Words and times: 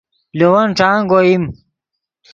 لے 0.37 0.45
ون 0.51 0.69
ݯانگ 0.77 1.11
اوئیم 1.13 1.43